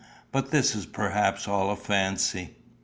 [0.31, 2.55] But this is perhaps all a fancy."